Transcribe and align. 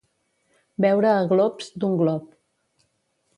Beure 0.85 1.11
a 1.17 1.19
glops, 1.33 1.69
d'un 1.85 1.99
glop. 2.01 2.25